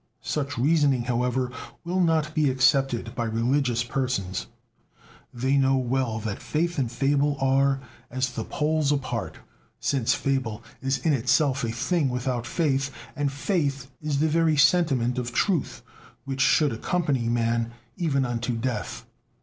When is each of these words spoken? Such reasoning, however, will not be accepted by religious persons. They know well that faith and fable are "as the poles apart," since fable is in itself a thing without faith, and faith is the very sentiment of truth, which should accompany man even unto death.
Such 0.23 0.57
reasoning, 0.57 1.03
however, 1.03 1.51
will 1.83 1.99
not 1.99 2.33
be 2.33 2.49
accepted 2.49 3.13
by 3.13 3.25
religious 3.25 3.83
persons. 3.83 4.47
They 5.31 5.57
know 5.57 5.77
well 5.77 6.17
that 6.21 6.41
faith 6.41 6.79
and 6.79 6.91
fable 6.91 7.37
are 7.39 7.79
"as 8.09 8.31
the 8.31 8.43
poles 8.43 8.91
apart," 8.91 9.37
since 9.79 10.15
fable 10.15 10.63
is 10.81 10.97
in 10.97 11.13
itself 11.13 11.63
a 11.63 11.71
thing 11.71 12.09
without 12.09 12.47
faith, 12.47 12.89
and 13.15 13.31
faith 13.31 13.91
is 14.01 14.17
the 14.17 14.27
very 14.27 14.57
sentiment 14.57 15.19
of 15.19 15.33
truth, 15.33 15.83
which 16.25 16.41
should 16.41 16.73
accompany 16.73 17.29
man 17.29 17.71
even 17.95 18.25
unto 18.25 18.55
death. 18.57 19.05